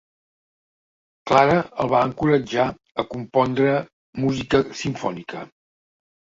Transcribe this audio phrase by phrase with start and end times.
[1.31, 2.65] Clara el va encoratjar
[3.03, 3.75] a compondre
[4.25, 5.45] música simfònica.